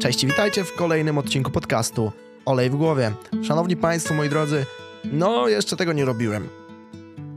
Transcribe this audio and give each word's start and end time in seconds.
Cześć 0.00 0.26
witajcie 0.26 0.64
w 0.64 0.74
kolejnym 0.74 1.18
odcinku 1.18 1.50
podcastu 1.50 2.12
Olej 2.44 2.70
w 2.70 2.76
głowie. 2.76 3.12
Szanowni 3.42 3.76
Państwo, 3.76 4.14
moi 4.14 4.28
drodzy, 4.28 4.66
no 5.04 5.48
jeszcze 5.48 5.76
tego 5.76 5.92
nie 5.92 6.04
robiłem. 6.04 6.48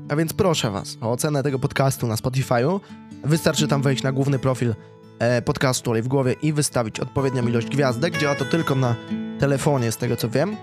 A 0.10 0.16
więc 0.16 0.34
proszę 0.34 0.72
Was 0.72 0.98
o 1.02 1.12
ocenę 1.12 1.44
tego 1.44 1.60
podcastu 1.60 2.08
na 2.08 2.16
Spotify'u. 2.16 2.80
Wystarczy 3.24 3.68
tam 3.68 3.82
wejść 3.82 4.04
na 4.04 4.12
główny 4.12 4.40
profil 4.40 4.76
e, 5.20 5.42
podcastu 5.42 5.92
Olej 5.92 6.04
w 6.04 6.08
głowie 6.08 6.36
i 6.42 6.54
wystawić 6.54 7.00
odpowiednią 7.00 7.48
ilość 7.48 7.68
gwiazdek. 7.68 8.18
Działa 8.18 8.36
to 8.36 8.46
tylko 8.46 8.76
na 8.76 8.96
telefonie, 9.40 9.92
z 9.92 9.98
tego 9.98 10.16
co 10.16 10.30
wiem, 10.30 10.56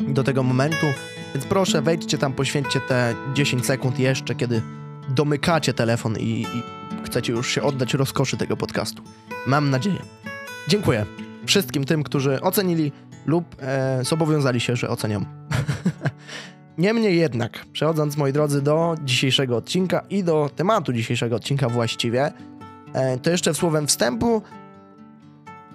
do 0.00 0.24
tego 0.24 0.42
momentu. 0.42 0.86
Więc 1.34 1.46
proszę, 1.46 1.82
wejdźcie 1.82 2.18
tam, 2.18 2.32
poświęćcie 2.32 2.80
te 2.80 3.14
10 3.34 3.66
sekund 3.66 3.98
jeszcze, 3.98 4.34
kiedy 4.34 4.62
domykacie 5.08 5.74
telefon 5.74 6.16
i, 6.18 6.46
i 6.54 6.62
chcecie 7.04 7.32
już 7.32 7.50
się 7.50 7.62
oddać 7.62 7.94
rozkoszy 7.94 8.36
tego 8.36 8.56
podcastu. 8.56 9.02
Mam 9.46 9.70
nadzieję. 9.70 10.02
Dziękuję 10.68 11.06
wszystkim 11.46 11.84
tym, 11.84 12.02
którzy 12.02 12.40
ocenili 12.40 12.92
lub 13.26 13.56
e, 13.62 14.04
zobowiązali 14.04 14.60
się, 14.60 14.76
że 14.76 14.88
ocenią. 14.88 15.24
Niemniej 16.78 17.18
jednak, 17.18 17.66
przechodząc 17.72 18.16
moi 18.16 18.32
drodzy 18.32 18.62
do 18.62 18.94
dzisiejszego 19.04 19.56
odcinka 19.56 20.02
i 20.10 20.24
do 20.24 20.50
tematu 20.56 20.92
dzisiejszego 20.92 21.36
odcinka 21.36 21.68
właściwie, 21.68 22.32
e, 22.92 23.18
to 23.18 23.30
jeszcze 23.30 23.54
słowem 23.54 23.86
wstępu, 23.86 24.42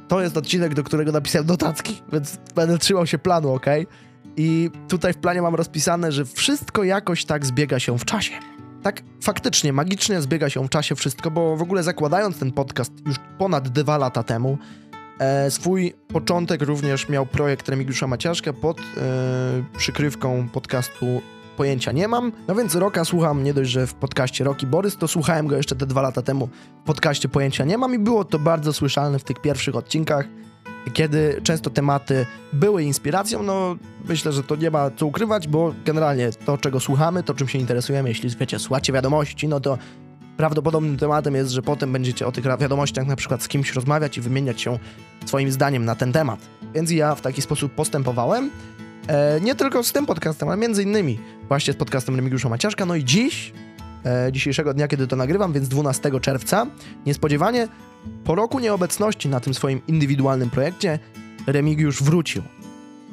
to 0.07 0.21
jest 0.21 0.37
odcinek, 0.37 0.73
do 0.73 0.83
którego 0.83 1.11
napisałem 1.11 1.47
notatki, 1.47 2.01
więc 2.13 2.37
będę 2.55 2.77
trzymał 2.77 3.07
się 3.07 3.17
planu, 3.17 3.53
ok? 3.53 3.65
I 4.37 4.69
tutaj 4.87 5.13
w 5.13 5.17
planie 5.17 5.41
mam 5.41 5.55
rozpisane, 5.55 6.11
że 6.11 6.25
wszystko 6.25 6.83
jakoś 6.83 7.25
tak 7.25 7.45
zbiega 7.45 7.79
się 7.79 7.99
w 7.99 8.05
czasie. 8.05 8.33
Tak 8.83 9.01
faktycznie, 9.21 9.73
magicznie 9.73 10.21
zbiega 10.21 10.49
się 10.49 10.65
w 10.65 10.69
czasie 10.69 10.95
wszystko, 10.95 11.31
bo 11.31 11.57
w 11.57 11.61
ogóle 11.61 11.83
zakładając 11.83 12.39
ten 12.39 12.51
podcast 12.51 12.91
już 13.05 13.15
ponad 13.37 13.69
dwa 13.69 13.97
lata 13.97 14.23
temu, 14.23 14.57
e, 15.19 15.51
swój 15.51 15.93
początek 16.07 16.61
również 16.61 17.09
miał 17.09 17.25
projekt 17.25 17.69
Remigiusza 17.69 18.07
Maciaszka 18.07 18.53
pod 18.53 18.79
e, 18.79 18.83
przykrywką 19.77 20.49
podcastu 20.49 21.21
Pojęcia 21.57 21.91
nie 21.91 22.07
mam. 22.07 22.31
No 22.47 22.55
więc 22.55 22.75
Roka 22.75 23.05
słucham 23.05 23.43
nie 23.43 23.53
dość, 23.53 23.71
że 23.71 23.87
w 23.87 23.93
podcaście 23.93 24.43
Roki 24.43 24.67
Borys, 24.67 24.97
to 24.97 25.07
słuchałem 25.07 25.47
go 25.47 25.57
jeszcze 25.57 25.75
te 25.75 25.85
dwa 25.85 26.01
lata 26.01 26.21
temu 26.21 26.49
w 26.81 26.85
podcaście 26.85 27.29
Pojęcia 27.29 27.65
nie 27.65 27.77
mam 27.77 27.95
i 27.95 27.99
było 27.99 28.25
to 28.25 28.39
bardzo 28.39 28.73
słyszalne 28.73 29.19
w 29.19 29.23
tych 29.23 29.41
pierwszych 29.41 29.75
odcinkach 29.75 30.25
kiedy 30.93 31.41
często 31.43 31.69
tematy 31.69 32.25
były 32.53 32.83
inspiracją, 32.83 33.43
no 33.43 33.75
myślę, 34.09 34.31
że 34.31 34.43
to 34.43 34.55
nie 34.55 34.71
ma 34.71 34.91
co 34.91 35.05
ukrywać, 35.05 35.47
bo 35.47 35.73
generalnie 35.85 36.29
to, 36.45 36.57
czego 36.57 36.79
słuchamy, 36.79 37.23
to 37.23 37.33
czym 37.33 37.47
się 37.47 37.59
interesujemy, 37.59 38.09
jeśli 38.09 38.29
wiecie, 38.29 38.59
słuchacie 38.59 38.93
wiadomości, 38.93 39.47
no 39.47 39.59
to 39.59 39.77
prawdopodobnym 40.37 40.97
tematem 40.97 41.35
jest, 41.35 41.51
że 41.51 41.61
potem 41.61 41.91
będziecie 41.91 42.27
o 42.27 42.31
tych 42.31 42.45
wiadomościach 42.59 43.07
na 43.07 43.15
przykład 43.15 43.43
z 43.43 43.47
kimś 43.47 43.73
rozmawiać 43.73 44.17
i 44.17 44.21
wymieniać 44.21 44.61
się 44.61 44.79
swoim 45.25 45.51
zdaniem 45.51 45.85
na 45.85 45.95
ten 45.95 46.11
temat. 46.11 46.39
Więc 46.73 46.91
ja 46.91 47.15
w 47.15 47.21
taki 47.21 47.41
sposób 47.41 47.71
postępowałem. 47.71 48.49
E, 49.07 49.41
nie 49.41 49.55
tylko 49.55 49.83
z 49.83 49.91
tym 49.91 50.05
podcastem, 50.05 50.49
ale 50.49 50.57
między 50.57 50.83
innymi 50.83 51.19
właśnie 51.47 51.73
z 51.73 51.75
podcastem 51.75 52.15
Remigiusza 52.15 52.49
Maciaszka. 52.49 52.85
No 52.85 52.95
i 52.95 53.03
dziś, 53.03 53.53
e, 54.05 54.31
dzisiejszego 54.31 54.73
dnia, 54.73 54.87
kiedy 54.87 55.07
to 55.07 55.15
nagrywam, 55.15 55.53
więc 55.53 55.67
12 55.67 56.19
czerwca, 56.19 56.67
niespodziewanie 57.05 57.67
po 58.23 58.35
roku 58.35 58.59
nieobecności 58.59 59.29
na 59.29 59.39
tym 59.39 59.53
swoim 59.53 59.81
indywidualnym 59.87 60.49
projekcie 60.49 60.99
Remigiusz 61.47 62.03
wrócił. 62.03 62.43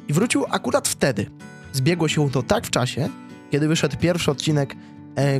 I 0.07 0.13
wrócił 0.13 0.45
akurat 0.49 0.87
wtedy. 0.87 1.25
Zbiegło 1.73 2.07
się 2.07 2.29
to 2.29 2.43
tak 2.43 2.67
w 2.67 2.69
czasie, 2.69 3.09
kiedy 3.51 3.67
wyszedł 3.67 3.97
pierwszy 3.97 4.31
odcinek, 4.31 4.75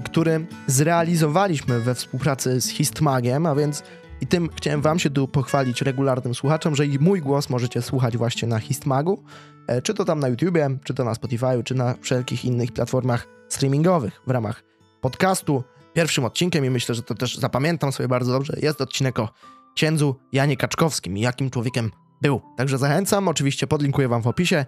który 0.05 0.45
zrealizowaliśmy 0.67 1.79
we 1.79 1.95
współpracy 1.95 2.61
z 2.61 2.69
Histmagiem, 2.69 3.45
a 3.45 3.55
więc 3.55 3.83
i 4.21 4.27
tym 4.27 4.49
chciałem 4.55 4.81
wam 4.81 4.99
się 4.99 5.09
tu 5.09 5.27
pochwalić 5.27 5.81
regularnym 5.81 6.35
słuchaczom, 6.35 6.75
że 6.75 6.85
i 6.85 6.99
mój 6.99 7.21
głos 7.21 7.49
możecie 7.49 7.81
słuchać 7.81 8.17
właśnie 8.17 8.47
na 8.47 8.59
Histmagu, 8.59 9.23
e, 9.67 9.81
czy 9.81 9.93
to 9.93 10.05
tam 10.05 10.19
na 10.19 10.27
YouTubie, 10.27 10.77
czy 10.83 10.93
to 10.93 11.03
na 11.03 11.15
Spotify, 11.15 11.63
czy 11.65 11.75
na 11.75 11.95
wszelkich 12.01 12.45
innych 12.45 12.71
platformach 12.71 13.27
streamingowych 13.49 14.21
w 14.27 14.31
ramach 14.31 14.63
podcastu 15.01 15.63
pierwszym 15.93 16.25
odcinkiem 16.25 16.65
i 16.65 16.69
myślę, 16.69 16.95
że 16.95 17.03
to 17.03 17.15
też 17.15 17.37
zapamiętam 17.37 17.91
sobie 17.91 18.07
bardzo 18.07 18.31
dobrze, 18.31 18.53
jest 18.61 18.81
odcinek 18.81 19.19
o 19.19 19.29
księdzu 19.75 20.15
Janie 20.31 20.57
Kaczkowskim 20.57 21.17
i 21.17 21.21
jakim 21.21 21.49
człowiekiem 21.49 21.91
był. 22.21 22.41
Także 22.57 22.77
zachęcam, 22.77 23.27
oczywiście 23.27 23.67
podlinkuję 23.67 24.07
wam 24.07 24.21
w 24.21 24.27
opisie. 24.27 24.65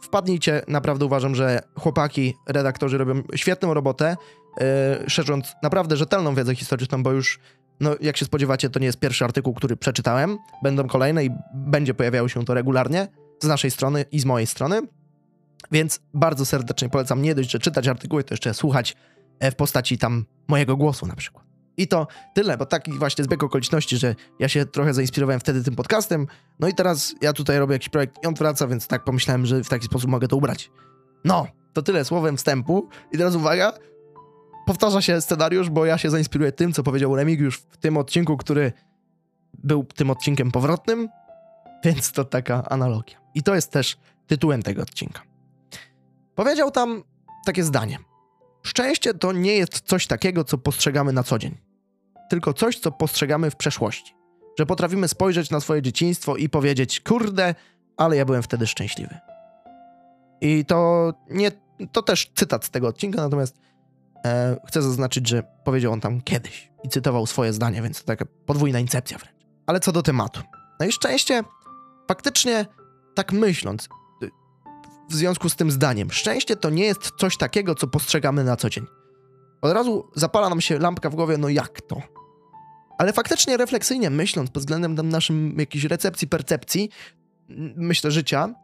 Wpadnijcie, 0.00 0.62
naprawdę 0.68 1.04
uważam, 1.04 1.34
że 1.34 1.62
chłopaki, 1.78 2.34
redaktorzy 2.48 2.98
robią 2.98 3.22
świetną 3.34 3.74
robotę, 3.74 4.16
e, 4.60 5.10
szerząc 5.10 5.52
naprawdę 5.62 5.96
rzetelną 5.96 6.34
wiedzę 6.34 6.54
historyczną, 6.54 7.02
bo 7.02 7.12
już, 7.12 7.40
no 7.80 7.90
jak 8.00 8.16
się 8.16 8.24
spodziewacie, 8.24 8.70
to 8.70 8.78
nie 8.78 8.86
jest 8.86 8.98
pierwszy 8.98 9.24
artykuł, 9.24 9.54
który 9.54 9.76
przeczytałem. 9.76 10.38
Będą 10.62 10.86
kolejne 10.86 11.24
i 11.24 11.30
będzie 11.54 11.94
pojawiało 11.94 12.28
się 12.28 12.44
to 12.44 12.54
regularnie 12.54 13.08
z 13.42 13.46
naszej 13.46 13.70
strony 13.70 14.04
i 14.12 14.20
z 14.20 14.24
mojej 14.24 14.46
strony. 14.46 14.80
Więc 15.72 16.00
bardzo 16.14 16.46
serdecznie 16.46 16.88
polecam 16.88 17.22
nie 17.22 17.34
dość, 17.34 17.50
że 17.50 17.58
czytać 17.58 17.88
artykuły, 17.88 18.24
to 18.24 18.34
jeszcze 18.34 18.54
słuchać 18.54 18.96
E, 19.38 19.50
w 19.50 19.54
postaci 19.54 19.98
tam 19.98 20.24
mojego 20.48 20.76
głosu 20.76 21.06
na 21.06 21.16
przykład. 21.16 21.45
I 21.76 21.88
to 21.88 22.06
tyle, 22.34 22.56
bo 22.56 22.66
taki 22.66 22.92
właśnie 22.92 23.24
zbieg 23.24 23.42
okoliczności, 23.42 23.96
że 23.96 24.14
ja 24.38 24.48
się 24.48 24.66
trochę 24.66 24.94
zainspirowałem 24.94 25.40
wtedy 25.40 25.64
tym 25.64 25.76
podcastem, 25.76 26.26
no 26.60 26.68
i 26.68 26.74
teraz 26.74 27.14
ja 27.20 27.32
tutaj 27.32 27.58
robię 27.58 27.72
jakiś 27.72 27.88
projekt 27.88 28.24
i 28.24 28.26
on 28.26 28.34
wraca, 28.34 28.66
więc 28.66 28.86
tak 28.86 29.04
pomyślałem, 29.04 29.46
że 29.46 29.64
w 29.64 29.68
taki 29.68 29.86
sposób 29.86 30.10
mogę 30.10 30.28
to 30.28 30.36
ubrać. 30.36 30.70
No, 31.24 31.46
to 31.72 31.82
tyle 31.82 32.04
słowem 32.04 32.36
wstępu. 32.36 32.88
I 33.12 33.18
teraz 33.18 33.34
uwaga, 33.34 33.72
powtarza 34.66 35.02
się 35.02 35.20
scenariusz, 35.20 35.70
bo 35.70 35.86
ja 35.86 35.98
się 35.98 36.10
zainspiruję 36.10 36.52
tym, 36.52 36.72
co 36.72 36.82
powiedział 36.82 37.16
Remigiusz 37.16 37.58
w 37.70 37.76
tym 37.76 37.96
odcinku, 37.96 38.36
który 38.36 38.72
był 39.54 39.84
tym 39.84 40.10
odcinkiem 40.10 40.50
powrotnym, 40.50 41.08
więc 41.84 42.12
to 42.12 42.24
taka 42.24 42.68
analogia. 42.68 43.20
I 43.34 43.42
to 43.42 43.54
jest 43.54 43.72
też 43.72 43.96
tytułem 44.26 44.62
tego 44.62 44.82
odcinka. 44.82 45.22
Powiedział 46.34 46.70
tam 46.70 47.02
takie 47.44 47.64
zdanie. 47.64 47.98
Szczęście 48.62 49.14
to 49.14 49.32
nie 49.32 49.52
jest 49.52 49.80
coś 49.80 50.06
takiego, 50.06 50.44
co 50.44 50.58
postrzegamy 50.58 51.12
na 51.12 51.22
co 51.22 51.38
dzień, 51.38 51.56
tylko 52.30 52.52
coś, 52.52 52.78
co 52.78 52.92
postrzegamy 52.92 53.50
w 53.50 53.56
przeszłości. 53.56 54.16
Że 54.58 54.66
potrafimy 54.66 55.08
spojrzeć 55.08 55.50
na 55.50 55.60
swoje 55.60 55.82
dzieciństwo 55.82 56.36
i 56.36 56.48
powiedzieć: 56.48 57.00
Kurde, 57.00 57.54
ale 57.96 58.16
ja 58.16 58.24
byłem 58.24 58.42
wtedy 58.42 58.66
szczęśliwy. 58.66 59.18
I 60.40 60.64
to 60.64 61.12
nie, 61.30 61.50
to 61.92 62.02
też 62.02 62.30
cytat 62.34 62.64
z 62.64 62.70
tego 62.70 62.88
odcinka, 62.88 63.22
natomiast 63.22 63.56
e, 64.24 64.56
chcę 64.66 64.82
zaznaczyć, 64.82 65.28
że 65.28 65.42
powiedział 65.64 65.92
on 65.92 66.00
tam 66.00 66.20
kiedyś 66.20 66.70
i 66.84 66.88
cytował 66.88 67.26
swoje 67.26 67.52
zdanie, 67.52 67.82
więc 67.82 68.00
to 68.00 68.06
taka 68.06 68.24
podwójna 68.46 68.78
incepcja 68.78 69.18
wręcz. 69.18 69.36
Ale 69.66 69.80
co 69.80 69.92
do 69.92 70.02
tematu. 70.02 70.40
No 70.80 70.86
i 70.86 70.92
szczęście, 70.92 71.42
faktycznie 72.08 72.66
tak 73.14 73.32
myśląc, 73.32 73.88
w 75.10 75.14
związku 75.14 75.48
z 75.48 75.56
tym 75.56 75.70
zdaniem. 75.70 76.10
Szczęście 76.10 76.56
to 76.56 76.70
nie 76.70 76.84
jest 76.84 77.12
coś 77.18 77.36
takiego, 77.36 77.74
co 77.74 77.86
postrzegamy 77.86 78.44
na 78.44 78.56
co 78.56 78.70
dzień. 78.70 78.86
Od 79.62 79.72
razu 79.72 80.10
zapala 80.14 80.48
nam 80.48 80.60
się 80.60 80.78
lampka 80.78 81.10
w 81.10 81.14
głowie, 81.14 81.38
no 81.38 81.48
jak 81.48 81.80
to? 81.80 82.02
Ale 82.98 83.12
faktycznie 83.12 83.56
refleksyjnie 83.56 84.10
myśląc 84.10 84.50
pod 84.50 84.62
względem 84.62 84.96
tam 84.96 85.08
naszym 85.08 85.58
jakiejś 85.58 85.84
recepcji, 85.84 86.28
percepcji, 86.28 86.90
myślę, 87.76 88.10
życia, 88.10 88.54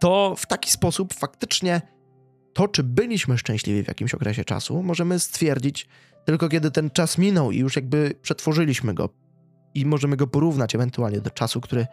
to 0.00 0.34
w 0.38 0.46
taki 0.46 0.70
sposób 0.70 1.14
faktycznie 1.14 1.80
to, 2.52 2.68
czy 2.68 2.82
byliśmy 2.82 3.38
szczęśliwi 3.38 3.84
w 3.84 3.88
jakimś 3.88 4.14
okresie 4.14 4.44
czasu, 4.44 4.82
możemy 4.82 5.18
stwierdzić 5.18 5.88
tylko 6.24 6.48
kiedy 6.48 6.70
ten 6.70 6.90
czas 6.90 7.18
minął 7.18 7.50
i 7.50 7.58
już 7.58 7.76
jakby 7.76 8.14
przetworzyliśmy 8.22 8.94
go 8.94 9.08
i 9.74 9.86
możemy 9.86 10.16
go 10.16 10.26
porównać 10.26 10.74
ewentualnie 10.74 11.20
do 11.20 11.30
czasu, 11.30 11.60
który 11.60 11.86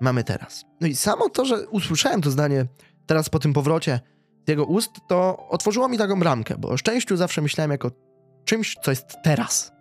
mamy 0.00 0.24
teraz. 0.24 0.64
No 0.80 0.86
i 0.86 0.96
samo 0.96 1.28
to, 1.28 1.44
że 1.44 1.68
usłyszałem 1.68 2.20
to 2.20 2.30
zdanie 2.30 2.66
teraz 3.06 3.28
po 3.28 3.38
tym 3.38 3.52
powrocie 3.52 4.00
z 4.46 4.50
jego 4.50 4.64
ust, 4.64 4.90
to 5.08 5.48
otworzyło 5.48 5.88
mi 5.88 5.98
taką 5.98 6.20
bramkę, 6.20 6.54
bo 6.58 6.68
o 6.68 6.76
szczęściu 6.76 7.16
zawsze 7.16 7.42
myślałem 7.42 7.70
jako 7.70 7.90
czymś, 8.44 8.76
co 8.84 8.90
jest 8.90 9.16
teraz. 9.22 9.73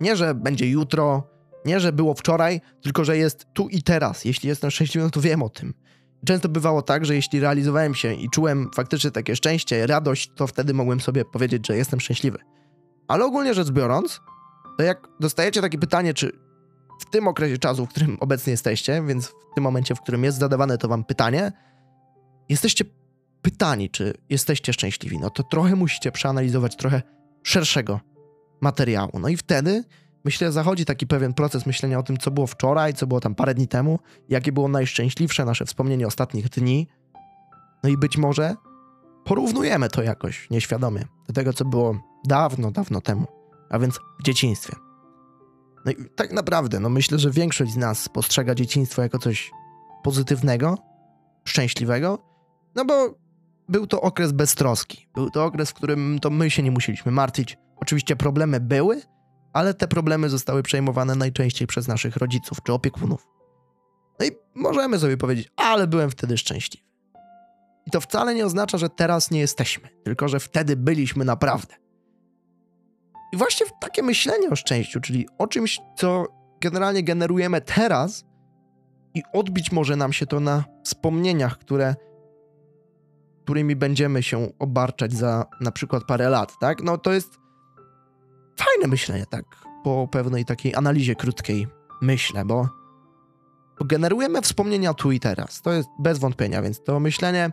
Nie, 0.00 0.16
że 0.16 0.34
będzie 0.34 0.70
jutro, 0.70 1.28
nie, 1.64 1.80
że 1.80 1.92
było 1.92 2.14
wczoraj, 2.14 2.60
tylko 2.82 3.04
że 3.04 3.16
jest 3.16 3.46
tu 3.52 3.68
i 3.68 3.82
teraz. 3.82 4.24
Jeśli 4.24 4.48
jestem 4.48 4.70
szczęśliwy, 4.70 5.10
to 5.10 5.20
wiem 5.20 5.42
o 5.42 5.48
tym. 5.48 5.74
Często 6.26 6.48
bywało 6.48 6.82
tak, 6.82 7.04
że 7.04 7.14
jeśli 7.14 7.40
realizowałem 7.40 7.94
się 7.94 8.14
i 8.14 8.30
czułem 8.30 8.70
faktycznie 8.74 9.10
takie 9.10 9.36
szczęście, 9.36 9.86
radość, 9.86 10.30
to 10.34 10.46
wtedy 10.46 10.74
mogłem 10.74 11.00
sobie 11.00 11.24
powiedzieć, 11.24 11.66
że 11.66 11.76
jestem 11.76 12.00
szczęśliwy. 12.00 12.38
Ale 13.08 13.24
ogólnie 13.24 13.54
rzecz 13.54 13.70
biorąc, 13.70 14.20
to 14.78 14.84
jak 14.84 15.08
dostajecie 15.20 15.60
takie 15.60 15.78
pytanie, 15.78 16.14
czy 16.14 16.32
w 17.00 17.10
tym 17.10 17.28
okresie 17.28 17.58
czasu, 17.58 17.86
w 17.86 17.88
którym 17.88 18.16
obecnie 18.20 18.50
jesteście, 18.50 19.02
więc 19.06 19.26
w 19.26 19.54
tym 19.54 19.64
momencie, 19.64 19.94
w 19.94 20.00
którym 20.00 20.24
jest 20.24 20.38
zadawane 20.38 20.78
to 20.78 20.88
wam 20.88 21.04
pytanie, 21.04 21.52
jesteście 22.48 22.84
pytani, 23.42 23.90
czy 23.90 24.14
jesteście 24.28 24.72
szczęśliwi, 24.72 25.18
no 25.18 25.30
to 25.30 25.42
trochę 25.42 25.76
musicie 25.76 26.12
przeanalizować 26.12 26.76
trochę 26.76 27.02
szerszego 27.42 28.00
materiału. 28.60 29.18
No 29.18 29.28
i 29.28 29.36
wtedy, 29.36 29.84
myślę, 30.24 30.52
zachodzi 30.52 30.84
taki 30.84 31.06
pewien 31.06 31.34
proces 31.34 31.66
myślenia 31.66 31.98
o 31.98 32.02
tym, 32.02 32.18
co 32.18 32.30
było 32.30 32.46
wczoraj, 32.46 32.94
co 32.94 33.06
było 33.06 33.20
tam 33.20 33.34
parę 33.34 33.54
dni 33.54 33.68
temu, 33.68 33.98
jakie 34.28 34.52
było 34.52 34.68
najszczęśliwsze 34.68 35.44
nasze 35.44 35.66
wspomnienie 35.66 36.06
ostatnich 36.06 36.48
dni. 36.48 36.88
No 37.82 37.90
i 37.90 37.96
być 37.96 38.18
może 38.18 38.54
porównujemy 39.24 39.88
to 39.88 40.02
jakoś 40.02 40.50
nieświadomie 40.50 41.04
do 41.26 41.32
tego, 41.32 41.52
co 41.52 41.64
było 41.64 42.00
dawno, 42.24 42.70
dawno 42.70 43.00
temu, 43.00 43.26
a 43.70 43.78
więc 43.78 44.00
w 44.20 44.22
dzieciństwie. 44.22 44.76
No 45.84 45.92
i 45.92 45.96
tak 46.16 46.32
naprawdę, 46.32 46.80
no 46.80 46.88
myślę, 46.88 47.18
że 47.18 47.30
większość 47.30 47.72
z 47.72 47.76
nas 47.76 48.08
postrzega 48.08 48.54
dzieciństwo 48.54 49.02
jako 49.02 49.18
coś 49.18 49.50
pozytywnego, 50.02 50.78
szczęśliwego, 51.44 52.18
no 52.74 52.84
bo 52.84 53.14
był 53.70 53.86
to 53.86 54.00
okres 54.00 54.32
beztroski. 54.32 55.06
Był 55.14 55.30
to 55.30 55.44
okres, 55.44 55.70
w 55.70 55.74
którym 55.74 56.18
to 56.22 56.30
my 56.30 56.50
się 56.50 56.62
nie 56.62 56.70
musieliśmy 56.70 57.12
martwić. 57.12 57.58
Oczywiście 57.76 58.16
problemy 58.16 58.60
były, 58.60 59.02
ale 59.52 59.74
te 59.74 59.88
problemy 59.88 60.28
zostały 60.28 60.62
przejmowane 60.62 61.14
najczęściej 61.14 61.66
przez 61.66 61.88
naszych 61.88 62.16
rodziców 62.16 62.58
czy 62.62 62.72
opiekunów. 62.72 63.26
No 64.20 64.26
i 64.26 64.30
możemy 64.54 64.98
sobie 64.98 65.16
powiedzieć, 65.16 65.48
ale 65.56 65.86
byłem 65.86 66.10
wtedy 66.10 66.38
szczęśliwy. 66.38 66.86
I 67.86 67.90
to 67.90 68.00
wcale 68.00 68.34
nie 68.34 68.46
oznacza, 68.46 68.78
że 68.78 68.88
teraz 68.88 69.30
nie 69.30 69.40
jesteśmy, 69.40 69.88
tylko 70.04 70.28
że 70.28 70.40
wtedy 70.40 70.76
byliśmy 70.76 71.24
naprawdę. 71.24 71.74
I 73.32 73.36
właśnie 73.36 73.66
takie 73.80 74.02
myślenie 74.02 74.50
o 74.50 74.56
szczęściu, 74.56 75.00
czyli 75.00 75.28
o 75.38 75.46
czymś, 75.46 75.80
co 75.96 76.26
generalnie 76.60 77.02
generujemy 77.02 77.60
teraz, 77.60 78.24
i 79.14 79.22
odbić 79.32 79.72
może 79.72 79.96
nam 79.96 80.12
się 80.12 80.26
to 80.26 80.40
na 80.40 80.64
wspomnieniach, 80.84 81.58
które, 81.58 81.94
którymi 83.50 83.76
będziemy 83.76 84.22
się 84.22 84.48
obarczać 84.58 85.12
za 85.12 85.46
na 85.60 85.72
przykład 85.72 86.04
parę 86.04 86.28
lat, 86.28 86.58
tak? 86.60 86.82
No 86.82 86.98
to 86.98 87.12
jest 87.12 87.38
fajne 88.56 88.88
myślenie, 88.88 89.26
tak? 89.26 89.44
Po 89.84 90.08
pewnej 90.08 90.44
takiej 90.44 90.74
analizie 90.74 91.14
krótkiej 91.14 91.66
myślę, 92.02 92.44
bo, 92.44 92.68
generujemy 93.84 94.42
wspomnienia 94.42 94.94
tu 94.94 95.12
i 95.12 95.20
teraz. 95.20 95.62
To 95.62 95.72
jest 95.72 95.88
bez 95.98 96.18
wątpienia, 96.18 96.62
więc 96.62 96.82
to 96.84 97.00
myślenie, 97.00 97.50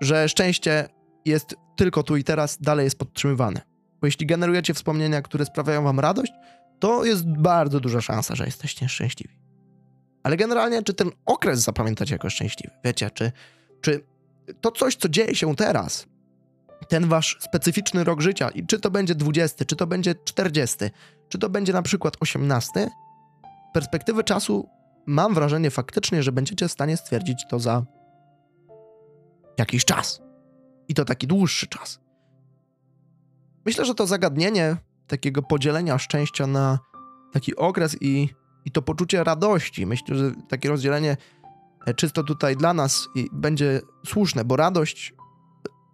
że 0.00 0.28
szczęście 0.28 0.88
jest 1.24 1.54
tylko 1.76 2.02
tu 2.02 2.16
i 2.16 2.24
teraz, 2.24 2.58
dalej 2.60 2.84
jest 2.84 2.98
podtrzymywane. 2.98 3.60
Bo 4.00 4.06
jeśli 4.06 4.26
generujecie 4.26 4.74
wspomnienia, 4.74 5.22
które 5.22 5.44
sprawiają 5.44 5.82
wam 5.82 6.00
radość, 6.00 6.32
to 6.78 7.04
jest 7.04 7.28
bardzo 7.28 7.80
duża 7.80 8.00
szansa, 8.00 8.34
że 8.34 8.44
jesteście 8.44 8.88
szczęśliwi. 8.88 9.38
Ale 10.22 10.36
generalnie, 10.36 10.82
czy 10.82 10.94
ten 10.94 11.10
okres 11.26 11.60
zapamiętacie 11.60 12.14
jako 12.14 12.30
szczęśliwy? 12.30 12.74
Wiecie, 12.84 13.10
czy, 13.10 13.32
czy 13.80 14.13
to 14.60 14.70
coś, 14.70 14.96
co 14.96 15.08
dzieje 15.08 15.34
się 15.34 15.56
teraz, 15.56 16.06
ten 16.88 17.08
wasz 17.08 17.38
specyficzny 17.40 18.04
rok 18.04 18.20
życia, 18.20 18.48
i 18.48 18.66
czy 18.66 18.80
to 18.80 18.90
będzie 18.90 19.14
20, 19.14 19.64
czy 19.64 19.76
to 19.76 19.86
będzie 19.86 20.14
40, 20.24 20.76
czy 21.28 21.38
to 21.38 21.50
będzie 21.50 21.72
na 21.72 21.82
przykład 21.82 22.16
18, 22.20 22.90
perspektywy 23.74 24.24
czasu 24.24 24.68
mam 25.06 25.34
wrażenie 25.34 25.70
faktycznie, 25.70 26.22
że 26.22 26.32
będziecie 26.32 26.68
w 26.68 26.72
stanie 26.72 26.96
stwierdzić 26.96 27.44
to 27.48 27.58
za 27.58 27.84
jakiś 29.58 29.84
czas. 29.84 30.22
I 30.88 30.94
to 30.94 31.04
taki 31.04 31.26
dłuższy 31.26 31.66
czas. 31.66 32.00
Myślę, 33.66 33.84
że 33.84 33.94
to 33.94 34.06
zagadnienie 34.06 34.76
takiego 35.06 35.42
podzielenia 35.42 35.98
szczęścia 35.98 36.46
na 36.46 36.78
taki 37.32 37.56
okres 37.56 37.96
i, 38.00 38.28
i 38.64 38.70
to 38.70 38.82
poczucie 38.82 39.24
radości, 39.24 39.86
myślę, 39.86 40.16
że 40.16 40.32
takie 40.48 40.68
rozdzielenie 40.68 41.16
czysto 41.96 42.22
tutaj 42.22 42.56
dla 42.56 42.74
nas 42.74 43.08
będzie 43.32 43.80
słuszne, 44.06 44.44
bo 44.44 44.56
radość 44.56 45.14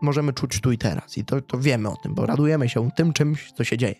możemy 0.02 0.32
czuć 0.32 0.60
tu 0.60 0.72
i 0.72 0.78
teraz 0.78 1.19
i 1.19 1.25
to, 1.25 1.40
to 1.40 1.58
wiemy 1.58 1.88
o 1.88 1.96
tym, 1.96 2.14
bo 2.14 2.26
radujemy 2.26 2.69
się 2.69 2.90
tym 2.96 3.12
czymś, 3.12 3.52
co 3.52 3.64
się 3.64 3.78
dzieje. 3.78 3.94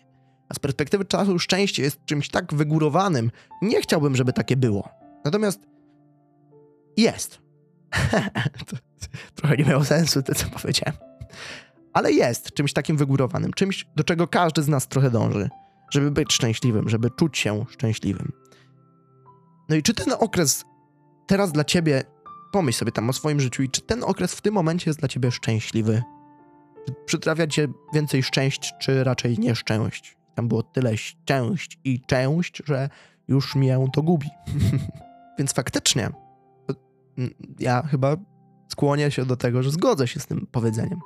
A 0.49 0.53
z 0.53 0.59
perspektywy 0.59 1.05
czasu 1.05 1.39
szczęście 1.39 1.83
jest 1.83 2.05
czymś 2.05 2.29
tak 2.29 2.53
wygórowanym, 2.53 3.31
nie 3.61 3.81
chciałbym, 3.81 4.15
żeby 4.15 4.33
takie 4.33 4.57
było. 4.57 4.89
Natomiast 5.25 5.59
jest. 6.97 7.41
trochę 9.35 9.57
nie 9.57 9.65
miało 9.65 9.85
sensu 9.85 10.23
to, 10.23 10.35
co 10.35 10.45
powiedziałem 10.49 11.11
ale 11.93 12.11
jest 12.11 12.53
czymś 12.53 12.73
takim 12.73 12.97
wygórowanym, 12.97 13.53
czymś, 13.53 13.85
do 13.95 14.03
czego 14.03 14.27
każdy 14.27 14.63
z 14.63 14.67
nas 14.67 14.87
trochę 14.87 15.11
dąży, 15.11 15.49
żeby 15.89 16.11
być 16.11 16.33
szczęśliwym, 16.33 16.89
żeby 16.89 17.09
czuć 17.09 17.37
się 17.37 17.65
szczęśliwym. 17.69 18.31
No 19.69 19.75
i 19.75 19.83
czy 19.83 19.93
ten 19.93 20.13
okres 20.19 20.65
teraz 21.27 21.51
dla 21.51 21.63
ciebie, 21.63 22.03
pomyśl 22.51 22.79
sobie 22.79 22.91
tam 22.91 23.09
o 23.09 23.13
swoim 23.13 23.39
życiu, 23.39 23.63
i 23.63 23.69
czy 23.69 23.81
ten 23.81 24.03
okres 24.03 24.35
w 24.35 24.41
tym 24.41 24.53
momencie 24.53 24.89
jest 24.89 24.99
dla 24.99 25.07
ciebie 25.07 25.31
szczęśliwy? 25.31 26.03
Czy 26.85 26.93
przytrafia 27.05 27.47
cię 27.47 27.67
więcej 27.93 28.23
szczęść, 28.23 28.73
czy 28.79 29.03
raczej 29.03 29.39
nieszczęść? 29.39 30.17
Tam 30.35 30.47
było 30.47 30.63
tyle 30.63 30.97
szczęść 30.97 31.79
i 31.83 32.01
część, 32.01 32.61
że 32.65 32.89
już 33.27 33.55
mnie 33.55 33.77
to 33.93 34.01
gubi. 34.01 34.29
Więc 35.37 35.53
faktycznie, 35.53 36.09
ja 37.59 37.81
chyba 37.81 38.15
skłonię 38.71 39.11
się 39.11 39.25
do 39.25 39.35
tego, 39.35 39.63
że 39.63 39.71
zgodzę 39.71 40.07
się 40.07 40.19
z 40.19 40.25
tym 40.25 40.47
powiedzeniem 40.51 40.99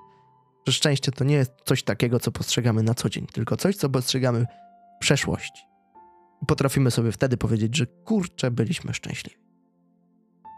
że 0.65 0.73
szczęście 0.73 1.11
to 1.11 1.23
nie 1.23 1.35
jest 1.35 1.51
coś 1.65 1.83
takiego, 1.83 2.19
co 2.19 2.31
postrzegamy 2.31 2.83
na 2.83 2.93
co 2.93 3.09
dzień, 3.09 3.27
tylko 3.27 3.57
coś, 3.57 3.75
co 3.75 3.89
postrzegamy 3.89 4.45
w 4.95 4.99
przeszłości. 4.99 5.61
Potrafimy 6.47 6.91
sobie 6.91 7.11
wtedy 7.11 7.37
powiedzieć, 7.37 7.77
że 7.77 7.85
kurczę, 7.85 8.51
byliśmy 8.51 8.93
szczęśliwi. 8.93 9.37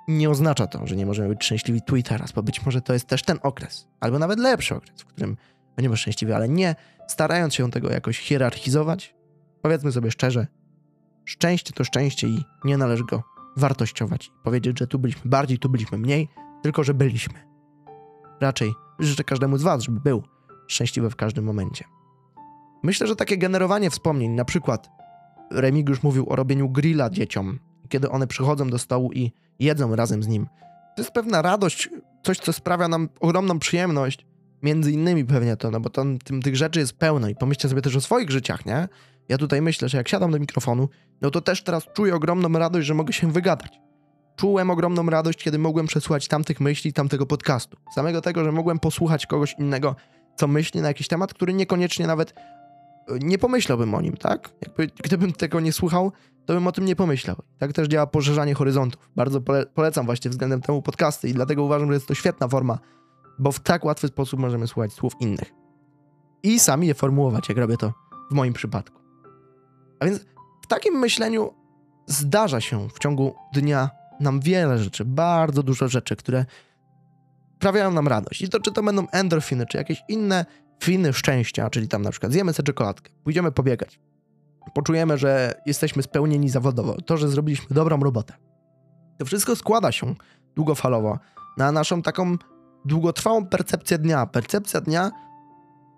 Nie 0.07 0.30
oznacza 0.30 0.68
to, 0.68 0.88
że 0.88 0.95
nie 0.95 1.06
możemy 1.06 1.30
być 1.30 1.44
szczęśliwi 1.44 1.81
tu 1.81 1.95
i 1.95 2.04
teraz, 2.04 2.31
bo 2.31 2.44
być 2.44 2.65
może 2.65 2.81
to 2.81 2.94
jest 2.94 3.06
też 3.06 3.24
ten 3.24 3.39
okres, 3.44 3.88
albo 4.00 4.19
nawet 4.19 4.39
lepszy 4.39 4.75
okres, 4.75 5.01
w 5.01 5.06
którym 5.06 5.38
będziemy 5.75 5.98
szczęśliwi, 5.98 6.33
ale 6.33 6.50
nie 6.50 6.75
starając 7.07 7.56
się 7.56 7.71
tego 7.71 7.89
jakoś 7.89 8.19
hierarchizować, 8.19 9.15
powiedzmy 9.62 9.92
sobie 9.92 10.12
szczerze, 10.12 10.48
szczęście 11.25 11.74
to 11.74 11.83
szczęście 11.83 12.27
i 12.27 12.44
nie 12.63 12.77
należy 12.77 13.04
go 13.04 13.24
wartościować. 13.57 14.31
Powiedzieć, 14.44 14.80
że 14.80 14.88
tu 14.88 15.00
byliśmy 15.00 15.30
bardziej, 15.30 15.59
tu 15.59 15.69
byliśmy 15.69 15.98
mniej, 15.98 16.27
tylko 16.62 16.83
że 16.83 16.94
byliśmy. 16.94 17.39
Raczej 18.42 18.74
Życzę 19.00 19.24
każdemu 19.24 19.57
z 19.57 19.63
Was, 19.63 19.83
żeby 19.83 20.00
był 20.00 20.24
szczęśliwy 20.68 21.09
w 21.09 21.15
każdym 21.15 21.45
momencie. 21.45 21.86
Myślę, 22.83 23.07
że 23.07 23.15
takie 23.15 23.38
generowanie 23.38 23.89
wspomnień, 23.89 24.31
na 24.31 24.45
przykład 24.45 24.89
Remigiusz 25.51 26.04
mówił 26.04 26.30
o 26.30 26.36
robieniu 26.36 26.69
grilla 26.69 27.09
dzieciom, 27.09 27.59
kiedy 27.88 28.10
one 28.10 28.28
przychodzą 28.28 28.69
do 28.69 28.80
stołu 28.80 29.13
i 29.13 29.31
jedzą 29.60 29.95
razem 29.95 30.24
z 30.24 30.28
nim. 30.28 30.48
To 30.95 31.01
jest 31.01 31.12
pewna 31.12 31.42
radość, 31.42 31.89
coś, 32.24 32.38
co 32.38 32.54
sprawia 32.54 32.88
nam 32.88 33.10
ogromną 33.19 33.60
przyjemność, 33.60 34.25
między 34.63 34.92
innymi 34.92 35.25
pewnie 35.25 35.57
to, 35.57 35.72
no 35.72 35.80
bo 35.80 35.89
tam, 35.89 36.18
tym, 36.18 36.42
tych 36.42 36.56
rzeczy 36.56 36.80
jest 36.80 36.94
pełno 36.94 37.30
i 37.30 37.36
pomyślcie 37.36 37.69
sobie 37.69 37.81
też 37.81 37.95
o 37.95 38.01
swoich 38.01 38.30
życiach, 38.30 38.66
nie? 38.66 38.88
Ja 39.30 39.38
tutaj 39.38 39.62
myślę, 39.62 39.89
że 39.89 39.98
jak 39.98 40.07
siadam 40.07 40.31
do 40.31 40.39
mikrofonu, 40.39 40.89
no 41.22 41.31
to 41.31 41.42
też 41.42 41.63
teraz 41.63 41.84
czuję 41.94 42.16
ogromną 42.16 42.60
radość, 42.60 42.88
że 42.88 42.94
mogę 42.94 43.13
się 43.13 43.31
wygadać 43.31 43.80
czułem 44.38 44.69
ogromną 44.69 45.06
radość, 45.06 45.44
kiedy 45.44 45.60
mogłem 45.60 45.88
przesłuchać 45.88 46.28
tamtych 46.28 46.60
myśli, 46.60 46.94
tamtego 46.94 47.25
podcastu. 47.25 47.78
Samego 47.95 48.22
tego, 48.22 48.44
że 48.44 48.51
mogłem 48.51 48.80
posłuchać 48.80 49.25
kogoś 49.25 49.56
innego, 49.60 49.95
co 50.36 50.48
myśli 50.48 50.81
na 50.81 50.88
jakiś 50.88 51.07
temat, 51.07 51.33
który 51.33 51.54
niekoniecznie 51.54 52.07
nawet 52.07 52.33
nie 53.21 53.38
pomyślałbym 53.38 53.95
o 53.95 54.01
nim, 54.01 54.18
tak? 54.18 54.50
Jakby, 54.62 54.88
gdybym 55.04 55.33
tego 55.33 55.59
nie 55.59 55.74
słuchał, 55.74 56.12
to 56.45 56.54
bym 56.54 56.68
o 56.68 56.71
tym 56.71 56.86
nie 56.86 56.95
pomyślał. 56.95 57.36
Tak 57.57 57.74
też 57.74 57.88
działa 57.88 58.07
poszerzanie 58.07 58.54
horyzontów. 58.54 59.09
Bardzo 59.15 59.42
pole 59.42 59.65
polecam 59.65 60.06
właśnie 60.06 60.31
względem 60.31 60.62
temu 60.62 60.81
podcasty 60.81 61.30
i 61.30 61.33
dlatego 61.33 61.64
uważam, 61.64 61.87
że 61.87 61.94
jest 61.94 62.07
to 62.07 62.16
świetna 62.16 62.47
forma, 62.47 62.80
bo 63.40 63.52
w 63.52 63.59
tak 63.59 63.85
łatwy 63.85 64.07
sposób 64.07 64.40
możemy 64.40 64.68
słuchać 64.68 64.94
słów 64.94 65.14
innych. 65.19 65.54
I 66.44 66.59
sami 66.59 66.87
je 66.87 66.94
formułować, 66.94 67.49
jak 67.49 67.57
robię 67.57 67.78
to 67.78 67.94
w 68.31 68.33
moim 68.33 68.54
przypadku. 68.54 68.99
A 69.99 70.06
więc 70.06 70.26
w 70.61 70.68
takim 70.68 70.94
myśleniu 70.99 71.54
zdarza 72.07 72.61
się 72.61 72.90
w 72.90 72.99
ciągu 72.99 73.35
dnia 73.54 73.90
nam 74.19 74.40
wiele 74.40 74.78
rzeczy, 74.78 75.06
bardzo 75.06 75.64
dużo 75.64 75.87
rzeczy, 75.87 76.16
które 76.16 76.45
sprawiają 77.56 77.92
nam 77.92 78.07
radość. 78.07 78.42
I 78.42 78.49
to 78.49 78.59
czy 78.59 78.71
to 78.71 78.83
będą 78.83 79.07
endorfiny, 79.11 79.66
czy 79.66 79.78
jakieś 79.78 80.04
inne 80.07 80.45
finy 80.84 81.14
szczęścia, 81.14 81.69
czyli 81.69 81.88
tam 81.88 82.02
na 82.02 82.12
przykład 82.12 82.31
zjemy 82.31 82.54
sobie 82.54 82.66
czekoladkę, 82.66 83.12
pójdziemy 83.24 83.52
pobiegać, 83.52 84.00
poczujemy, 84.74 85.18
że 85.18 85.62
jesteśmy 85.66 86.04
spełnieni 86.04 86.50
zawodowo, 86.50 87.02
to, 87.02 87.18
że 87.18 87.30
zrobiliśmy 87.30 87.76
dobrą 87.76 88.00
robotę. 88.00 88.34
To 89.18 89.26
wszystko 89.26 89.56
składa 89.56 89.92
się 89.92 90.16
długofalowo 90.56 91.19
na 91.57 91.72
naszą 91.72 92.02
taką 92.02 92.38
długotrwałą 92.86 93.46
percepcję 93.46 93.98
dnia. 93.98 94.26
Percepcja 94.26 94.81
dnia 94.81 95.12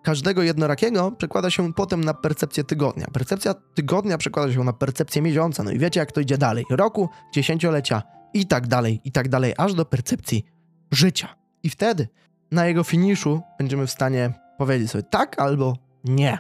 każdego 0.04 0.44
jednorakiego 0.44 1.12
przekłada 1.12 1.50
się 1.50 1.74
potem 1.74 2.04
na 2.04 2.14
percepcję 2.14 2.64
tygodnia. 2.64 3.08
Percepcja 3.14 3.54
tygodnia 3.54 4.18
przekłada 4.18 4.54
się 4.54 4.64
na 4.64 4.74
percepcję 4.74 5.22
miesiąca. 5.22 5.64
No 5.64 5.72
i 5.72 5.80
wiecie, 5.80 6.00
jak 6.00 6.12
to 6.12 6.22
idzie 6.22 6.38
dalej. 6.38 6.66
Roku, 6.70 7.10
dziesięciolecia 7.34 8.04
i 8.34 8.48
tak 8.48 8.68
dalej, 8.68 9.02
i 9.04 9.12
tak 9.12 9.30
dalej, 9.30 9.54
aż 9.58 9.74
do 9.74 9.86
percepcji 9.86 10.46
życia. 10.92 11.36
I 11.64 11.70
wtedy 11.70 12.08
na 12.52 12.66
jego 12.66 12.84
finiszu 12.84 13.42
będziemy 13.58 13.88
w 13.88 13.92
stanie 13.92 14.34
powiedzieć 14.60 14.92
sobie 14.92 15.04
tak 15.04 15.40
albo 15.40 15.78
nie. 16.04 16.38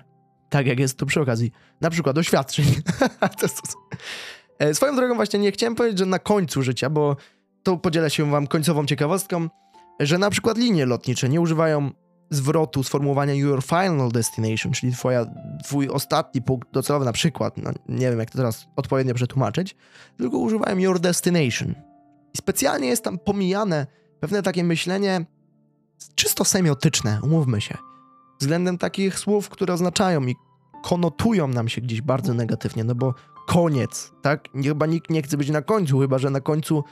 Tak 0.49 0.67
jak 0.67 0.79
jest 0.79 0.97
to 0.97 1.05
przy 1.05 1.21
okazji 1.21 1.51
na 1.81 1.89
przykład 1.89 2.15
doświadczeń. 2.15 2.65
E, 4.59 4.73
swoją 4.73 4.95
drogą 4.95 5.15
właśnie 5.15 5.39
nie 5.39 5.51
chciałem 5.51 5.75
powiedzieć, 5.75 5.99
że 5.99 6.05
na 6.05 6.19
końcu 6.19 6.61
życia, 6.61 6.89
bo 6.89 7.15
to 7.63 7.77
podzielę 7.77 8.09
się 8.09 8.31
wam 8.31 8.47
końcową 8.47 8.85
ciekawostką, 8.85 9.49
że 9.99 10.17
na 10.17 10.29
przykład 10.29 10.57
linie 10.57 10.85
lotnicze 10.85 11.29
nie 11.29 11.41
używają 11.41 11.91
zwrotu, 12.29 12.83
sformułowania 12.83 13.33
your 13.33 13.63
final 13.63 14.11
destination, 14.11 14.71
czyli 14.71 14.91
twoja, 14.93 15.25
twój 15.63 15.89
ostatni 15.89 16.41
punkt 16.41 16.71
docelowy 16.71 17.05
na 17.05 17.11
przykład, 17.11 17.57
no, 17.57 17.71
nie 17.89 18.09
wiem 18.09 18.19
jak 18.19 18.31
to 18.31 18.37
teraz 18.37 18.67
odpowiednio 18.75 19.13
przetłumaczyć, 19.13 19.75
tylko 20.17 20.37
używają 20.37 20.77
your 20.77 20.99
destination. 20.99 21.75
I 22.33 22.37
specjalnie 22.37 22.87
jest 22.87 23.03
tam 23.03 23.19
pomijane 23.19 23.87
pewne 24.19 24.43
takie 24.43 24.63
myślenie 24.63 25.25
czysto 26.15 26.45
semiotyczne, 26.45 27.19
umówmy 27.23 27.61
się, 27.61 27.77
względem 28.39 28.77
takich 28.77 29.19
słów, 29.19 29.49
które 29.49 29.73
oznaczają 29.73 30.21
i 30.21 30.35
konotują 30.83 31.47
nam 31.47 31.69
się 31.69 31.81
gdzieś 31.81 32.01
bardzo 32.01 32.33
negatywnie, 32.33 32.83
no 32.83 32.95
bo 32.95 33.13
koniec, 33.47 34.11
tak? 34.21 34.47
Chyba 34.63 34.85
nikt 34.85 35.09
nie 35.09 35.21
chce 35.21 35.37
być 35.37 35.49
na 35.49 35.61
końcu, 35.61 35.99
chyba 35.99 36.17
że 36.17 36.29
na 36.29 36.41
końcu 36.41 36.83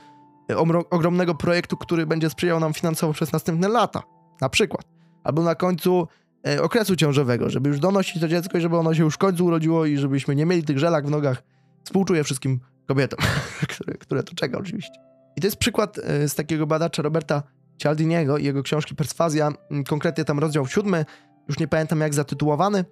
e, 0.50 0.58
ogromnego 0.90 1.34
projektu, 1.34 1.76
który 1.76 2.06
będzie 2.06 2.30
sprzyjał 2.30 2.60
nam 2.60 2.74
finansowo 2.74 3.12
przez 3.12 3.32
następne 3.32 3.68
lata, 3.68 4.02
na 4.40 4.48
przykład. 4.48 4.84
Albo 5.24 5.42
na 5.42 5.54
końcu 5.54 6.08
e, 6.46 6.62
okresu 6.62 6.96
ciążowego, 6.96 7.50
żeby 7.50 7.68
już 7.68 7.80
donosić 7.80 8.20
to 8.20 8.28
dziecko 8.28 8.58
i 8.58 8.60
żeby 8.60 8.76
ono 8.76 8.94
się 8.94 9.02
już 9.02 9.14
w 9.14 9.18
końcu 9.18 9.46
urodziło 9.46 9.86
i 9.86 9.96
żebyśmy 9.96 10.34
nie 10.34 10.46
mieli 10.46 10.62
tych 10.62 10.78
żelak 10.78 11.06
w 11.06 11.10
nogach. 11.10 11.42
Współczuję 11.84 12.24
wszystkim 12.24 12.60
kobietom, 12.88 13.18
które, 13.72 13.94
które 13.94 14.22
to 14.22 14.34
czeka 14.34 14.58
oczywiście. 14.58 14.98
I 15.36 15.40
to 15.40 15.46
jest 15.46 15.56
przykład 15.56 15.98
e, 15.98 16.28
z 16.28 16.34
takiego 16.34 16.66
badacza 16.66 17.02
Roberta 17.02 17.42
Cialdiniego 17.78 18.38
i 18.38 18.44
jego 18.44 18.62
książki 18.62 18.94
Perswazja, 18.94 19.52
konkretnie 19.88 20.24
tam 20.24 20.38
rozdział 20.38 20.66
siódmy, 20.66 21.04
już 21.48 21.58
nie 21.58 21.68
pamiętam 21.68 22.00
jak 22.00 22.14
zatytułowany, 22.14 22.84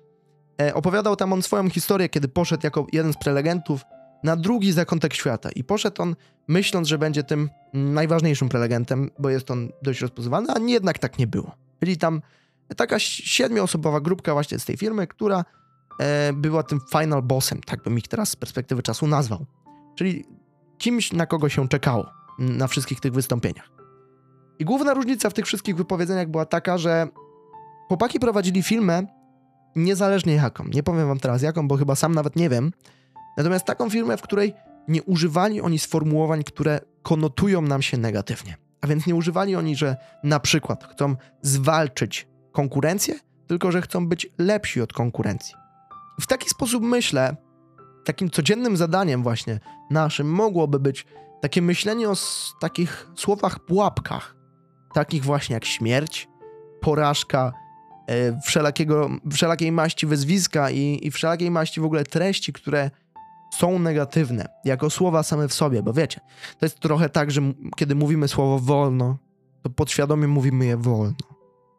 E, 0.60 0.74
opowiadał 0.74 1.16
tam 1.16 1.32
on 1.32 1.42
swoją 1.42 1.70
historię, 1.70 2.08
kiedy 2.08 2.28
poszedł 2.28 2.60
jako 2.64 2.86
jeden 2.92 3.12
z 3.12 3.16
prelegentów 3.16 3.84
na 4.24 4.36
drugi 4.36 4.72
zakątek 4.72 5.14
świata. 5.14 5.50
I 5.50 5.64
poszedł 5.64 6.02
on 6.02 6.16
myśląc, 6.48 6.88
że 6.88 6.98
będzie 6.98 7.22
tym 7.22 7.50
najważniejszym 7.72 8.48
prelegentem, 8.48 9.10
bo 9.18 9.30
jest 9.30 9.50
on 9.50 9.68
dość 9.82 10.00
rozpoznawany, 10.00 10.48
a 10.50 10.58
jednak 10.58 10.98
tak 10.98 11.18
nie 11.18 11.26
było. 11.26 11.56
Byli 11.80 11.96
tam 11.96 12.22
taka 12.76 12.98
siedmioosobowa 12.98 14.00
grupka 14.00 14.32
właśnie 14.32 14.58
z 14.58 14.64
tej 14.64 14.76
firmy, 14.76 15.06
która 15.06 15.44
e, 16.00 16.32
była 16.32 16.62
tym 16.62 16.80
final 16.92 17.22
bossem, 17.22 17.60
tak 17.60 17.82
bym 17.82 17.98
ich 17.98 18.08
teraz 18.08 18.28
z 18.30 18.36
perspektywy 18.36 18.82
czasu 18.82 19.06
nazwał. 19.06 19.46
Czyli 19.94 20.24
kimś, 20.78 21.12
na 21.12 21.26
kogo 21.26 21.48
się 21.48 21.68
czekało 21.68 22.06
na 22.38 22.66
wszystkich 22.66 23.00
tych 23.00 23.12
wystąpieniach. 23.12 23.70
I 24.58 24.64
główna 24.64 24.94
różnica 24.94 25.30
w 25.30 25.34
tych 25.34 25.46
wszystkich 25.46 25.76
wypowiedzeniach 25.76 26.28
była 26.28 26.46
taka, 26.46 26.78
że 26.78 27.08
chłopaki 27.88 28.20
prowadzili 28.20 28.62
filmę 28.62 29.06
niezależnie 29.76 30.34
jaką. 30.34 30.64
Nie 30.64 30.82
powiem 30.82 31.08
wam 31.08 31.18
teraz 31.18 31.42
jaką, 31.42 31.68
bo 31.68 31.76
chyba 31.76 31.94
sam 31.94 32.14
nawet 32.14 32.36
nie 32.36 32.48
wiem. 32.48 32.72
Natomiast 33.36 33.64
taką 33.64 33.90
firmę, 33.90 34.16
w 34.16 34.22
której 34.22 34.54
nie 34.88 35.02
używali 35.02 35.60
oni 35.60 35.78
sformułowań, 35.78 36.44
które 36.44 36.80
konotują 37.02 37.62
nam 37.62 37.82
się 37.82 37.98
negatywnie. 37.98 38.56
A 38.80 38.86
więc 38.86 39.06
nie 39.06 39.14
używali 39.14 39.56
oni, 39.56 39.76
że 39.76 39.96
na 40.24 40.40
przykład 40.40 40.84
chcą 40.84 41.16
zwalczyć 41.42 42.28
konkurencję, 42.52 43.14
tylko 43.46 43.72
że 43.72 43.82
chcą 43.82 44.08
być 44.08 44.26
lepsi 44.38 44.80
od 44.80 44.92
konkurencji. 44.92 45.54
W 46.20 46.26
taki 46.26 46.50
sposób 46.50 46.82
myślę, 46.82 47.36
takim 48.04 48.30
codziennym 48.30 48.76
zadaniem 48.76 49.22
właśnie 49.22 49.60
naszym 49.90 50.30
mogłoby 50.30 50.80
być 50.80 51.06
takie 51.40 51.62
myślenie 51.62 52.08
o 52.10 52.14
takich 52.60 53.08
słowach 53.14 53.58
pułapkach, 53.58 54.36
takich 54.94 55.24
właśnie 55.24 55.54
jak 55.54 55.64
śmierć, 55.64 56.28
porażka, 56.80 57.52
wszelakiego, 58.44 59.10
wszelakiej 59.32 59.72
maści 59.72 60.06
wyzwiska 60.06 60.70
i, 60.70 60.98
i 61.02 61.10
wszelakiej 61.10 61.50
maści 61.50 61.80
w 61.80 61.84
ogóle 61.84 62.04
treści, 62.04 62.52
które 62.52 62.90
są 63.54 63.78
negatywne, 63.78 64.48
jako 64.64 64.90
słowa 64.90 65.22
same 65.22 65.48
w 65.48 65.54
sobie, 65.54 65.82
bo 65.82 65.92
wiecie, 65.92 66.20
to 66.58 66.66
jest 66.66 66.80
trochę 66.80 67.08
tak, 67.08 67.30
że 67.30 67.40
kiedy 67.76 67.94
mówimy 67.94 68.28
słowo 68.28 68.58
wolno, 68.58 69.18
to 69.62 69.70
podświadomie 69.70 70.28
mówimy 70.28 70.66
je 70.66 70.76
wolno. 70.76 71.16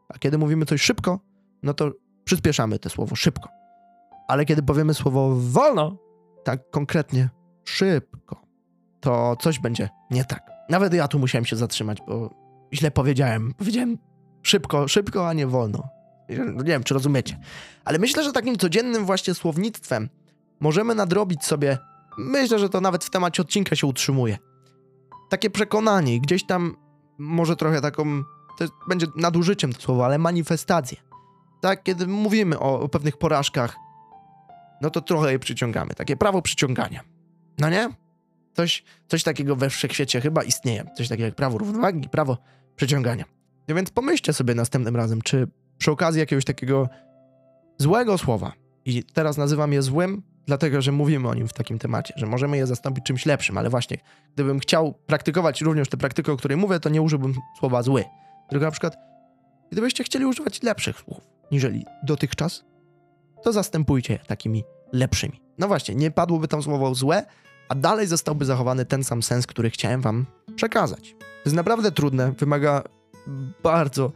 A 0.09 0.17
kiedy 0.17 0.37
mówimy 0.37 0.65
coś 0.65 0.81
szybko, 0.81 1.19
no 1.63 1.73
to 1.73 1.91
przyspieszamy 2.23 2.79
to 2.79 2.89
słowo 2.89 3.15
szybko. 3.15 3.49
Ale 4.27 4.45
kiedy 4.45 4.63
powiemy 4.63 4.93
słowo 4.93 5.35
wolno, 5.35 5.97
tak 6.43 6.69
konkretnie 6.69 7.29
szybko, 7.63 8.41
to 8.99 9.35
coś 9.39 9.59
będzie 9.59 9.89
nie 10.11 10.25
tak. 10.25 10.51
Nawet 10.69 10.93
ja 10.93 11.07
tu 11.07 11.19
musiałem 11.19 11.45
się 11.45 11.55
zatrzymać, 11.55 11.97
bo 12.07 12.29
źle 12.73 12.91
powiedziałem. 12.91 13.53
Powiedziałem 13.57 13.97
szybko, 14.43 14.87
szybko, 14.87 15.29
a 15.29 15.33
nie 15.33 15.47
wolno. 15.47 15.96
No 16.29 16.63
nie 16.63 16.63
wiem, 16.63 16.83
czy 16.83 16.93
rozumiecie. 16.93 17.39
Ale 17.85 17.99
myślę, 17.99 18.23
że 18.23 18.31
takim 18.31 18.57
codziennym 18.57 19.05
właśnie 19.05 19.33
słownictwem 19.33 20.09
możemy 20.59 20.95
nadrobić 20.95 21.45
sobie, 21.45 21.77
myślę, 22.17 22.59
że 22.59 22.69
to 22.69 22.81
nawet 22.81 23.05
w 23.05 23.09
temacie 23.09 23.41
odcinka 23.41 23.75
się 23.75 23.87
utrzymuje. 23.87 24.37
Takie 25.29 25.49
przekonanie, 25.49 26.21
gdzieś 26.21 26.45
tam 26.45 26.75
może 27.17 27.55
trochę 27.55 27.81
taką, 27.81 28.23
to 28.57 28.65
będzie 28.89 29.07
nadużyciem 29.15 29.73
to 29.73 29.81
słowo, 29.81 30.05
ale 30.05 30.17
manifestację. 30.17 30.97
Tak, 31.61 31.83
kiedy 31.83 32.07
mówimy 32.07 32.59
o, 32.59 32.79
o 32.79 32.89
pewnych 32.89 33.17
porażkach, 33.17 33.75
no 34.81 34.89
to 34.89 35.01
trochę 35.01 35.31
je 35.31 35.39
przyciągamy. 35.39 35.93
Takie 35.93 36.17
prawo 36.17 36.41
przyciągania. 36.41 37.01
No 37.59 37.69
nie? 37.69 37.89
Coś, 38.53 38.83
coś 39.07 39.23
takiego 39.23 39.55
we 39.55 39.69
wszechświecie 39.69 40.21
chyba 40.21 40.43
istnieje. 40.43 40.85
Coś 40.97 41.07
takiego 41.07 41.25
jak 41.25 41.35
prawo 41.35 41.57
równowagi 41.57 42.09
prawo 42.09 42.37
przyciągania. 42.75 43.25
No 43.67 43.75
więc 43.75 43.89
pomyślcie 43.89 44.33
sobie 44.33 44.55
następnym 44.55 44.95
razem, 44.95 45.21
czy 45.21 45.47
przy 45.87 45.91
okazji 45.91 46.19
jakiegoś 46.19 46.45
takiego 46.45 46.89
złego 47.77 48.17
słowa, 48.17 48.53
i 48.85 49.03
teraz 49.03 49.37
nazywam 49.37 49.73
je 49.73 49.81
złym, 49.81 50.21
dlatego 50.45 50.81
że 50.81 50.91
mówimy 50.91 51.29
o 51.29 51.33
nim 51.33 51.47
w 51.47 51.53
takim 51.53 51.79
temacie, 51.79 52.13
że 52.17 52.25
możemy 52.25 52.57
je 52.57 52.67
zastąpić 52.67 53.05
czymś 53.05 53.25
lepszym, 53.25 53.57
ale 53.57 53.69
właśnie, 53.69 53.97
gdybym 54.33 54.59
chciał 54.59 54.93
praktykować 54.93 55.61
również 55.61 55.89
tę 55.89 55.97
praktykę, 55.97 56.31
o 56.31 56.37
której 56.37 56.57
mówię, 56.57 56.79
to 56.79 56.89
nie 56.89 57.01
użyłbym 57.01 57.33
słowa 57.59 57.83
zły. 57.83 58.03
Tylko 58.49 58.65
na 58.65 58.71
przykład, 58.71 58.97
gdybyście 59.71 60.03
chcieli 60.03 60.25
używać 60.25 60.63
lepszych 60.63 60.99
słów, 60.99 61.17
niżeli 61.51 61.85
dotychczas, 62.03 62.63
to 63.43 63.53
zastępujcie 63.53 64.13
je 64.13 64.19
takimi 64.19 64.63
lepszymi. 64.93 65.41
No 65.57 65.67
właśnie, 65.67 65.95
nie 65.95 66.11
padłoby 66.11 66.47
tam 66.47 66.63
słowo 66.63 66.95
złe, 66.95 67.25
a 67.69 67.75
dalej 67.75 68.07
zostałby 68.07 68.45
zachowany 68.45 68.85
ten 68.85 69.03
sam 69.03 69.23
sens, 69.23 69.47
który 69.47 69.69
chciałem 69.69 70.01
wam 70.01 70.25
przekazać. 70.55 71.15
To 71.19 71.41
jest 71.45 71.55
naprawdę 71.55 71.91
trudne, 71.91 72.31
wymaga 72.31 72.83
bardzo 73.63 74.11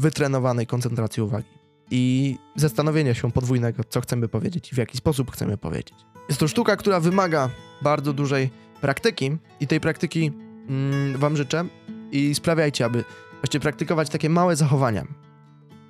wytrenowanej 0.00 0.66
koncentracji 0.66 1.22
uwagi 1.22 1.48
i 1.90 2.36
zastanowienia 2.56 3.14
się 3.14 3.32
podwójnego, 3.32 3.84
co 3.84 4.00
chcemy 4.00 4.28
powiedzieć 4.28 4.72
i 4.72 4.74
w 4.74 4.78
jaki 4.78 4.96
sposób 4.96 5.30
chcemy 5.30 5.56
powiedzieć. 5.56 5.94
Jest 6.28 6.40
to 6.40 6.48
sztuka, 6.48 6.76
która 6.76 7.00
wymaga 7.00 7.50
bardzo 7.82 8.12
dużej 8.12 8.50
praktyki 8.80 9.36
i 9.60 9.66
tej 9.66 9.80
praktyki 9.80 10.32
mm, 10.68 11.18
Wam 11.18 11.36
życzę 11.36 11.64
i 12.12 12.34
sprawiajcie, 12.34 12.84
aby 12.84 13.04
właśnie 13.40 13.60
praktykować 13.60 14.10
takie 14.10 14.28
małe 14.28 14.56
zachowania 14.56 15.06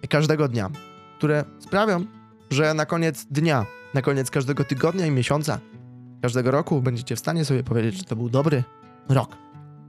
każdego 0.08 0.48
dnia, 0.48 0.70
które 1.18 1.44
sprawią, 1.58 2.04
że 2.50 2.74
na 2.74 2.86
koniec 2.86 3.26
dnia, 3.30 3.66
na 3.94 4.02
koniec 4.02 4.30
każdego 4.30 4.64
tygodnia 4.64 5.06
i 5.06 5.10
miesiąca, 5.10 5.60
każdego 6.22 6.50
roku 6.50 6.82
będziecie 6.82 7.16
w 7.16 7.18
stanie 7.18 7.44
sobie 7.44 7.62
powiedzieć, 7.64 7.94
że 7.94 8.04
to 8.04 8.16
był 8.16 8.28
dobry 8.28 8.64
rok. 9.08 9.36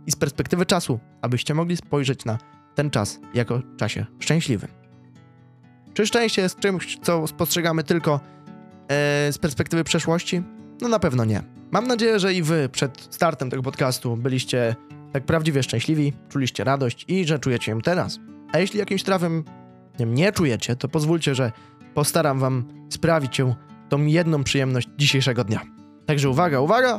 I 0.08 0.12
z 0.12 0.16
perspektywy 0.16 0.66
czasu, 0.66 1.00
abyście 1.22 1.54
mogli 1.54 1.78
spojrzeć 1.78 2.26
na 2.26 2.38
ten 2.76 2.90
czas 2.90 3.20
jako 3.34 3.62
czasie 3.78 4.06
szczęśliwym. 4.20 4.70
Czy 5.94 6.08
szczęście 6.08 6.42
jest 6.42 6.60
czymś, 6.60 7.00
co 7.02 7.28
spostrzegamy 7.28 7.84
tylko 7.84 8.14
e, 8.14 8.20
z 9.32 9.38
perspektywy 9.38 9.84
przeszłości? 9.84 10.42
No 10.82 10.88
na 10.88 11.00
pewno 11.00 11.26
nie. 11.26 11.44
Mam 11.72 11.88
nadzieję, 11.88 12.20
że 12.20 12.34
i 12.34 12.44
wy 12.44 12.70
przed 12.70 13.08
startem 13.10 13.50
tego 13.50 13.64
podcastu 13.64 14.18
byliście 14.18 14.76
tak 15.14 15.26
prawdziwie 15.26 15.64
szczęśliwi, 15.64 16.14
czuliście 16.30 16.64
radość 16.64 17.06
i 17.08 17.26
że 17.26 17.40
czujecie 17.40 17.72
ją 17.72 17.82
teraz. 17.82 18.20
A 18.52 18.60
jeśli 18.60 18.80
jakimś 18.80 19.04
trafem 19.04 19.44
nie 20.00 20.32
czujecie, 20.32 20.76
to 20.76 20.88
pozwólcie, 20.88 21.36
że 21.36 21.52
postaram 21.94 22.40
wam 22.40 22.66
sprawić 22.90 23.40
ją 23.40 23.56
tą 23.90 24.06
jedną 24.06 24.44
przyjemność 24.44 24.88
dzisiejszego 24.98 25.44
dnia. 25.44 25.62
Także 26.06 26.30
uwaga, 26.30 26.60
uwaga! 26.60 26.98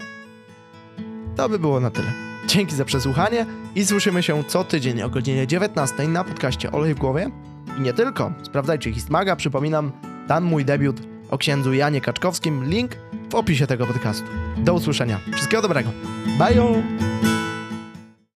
To 1.37 1.49
by 1.49 1.59
było 1.59 1.81
na 1.81 1.91
tyle. 1.91 2.34
Dzięki 2.47 2.75
za 2.75 2.85
przesłuchanie 2.85 3.47
i 3.75 3.87
słyszymy 3.87 4.23
się 4.23 4.45
co 4.45 4.65
tydzień 4.65 5.03
o 5.03 5.09
godzinie 5.09 5.47
19 5.47 6.09
na 6.09 6.25
podcaście 6.25 6.73
Olej 6.73 6.95
w 6.95 6.99
głowie. 6.99 7.31
I 7.79 7.81
nie 7.81 7.93
tylko. 7.93 8.33
Sprawdzajcie 8.43 8.93
Histmaga, 8.93 9.37
przypominam, 9.37 9.93
tam 10.29 10.45
mój 10.45 10.65
debiut 10.65 10.97
o 11.31 11.39
księdzu 11.39 11.73
Janie 11.73 12.01
Kaczkowskim. 12.01 12.65
Link 12.65 12.97
w 13.31 13.35
opisie 13.35 13.67
tego 13.67 13.87
podcastu. 13.87 14.27
Do 14.59 14.75
usłyszenia. 14.75 15.21
Wszystkiego 15.33 15.63
dobrego. 15.63 15.91
Bye! 16.39 17.24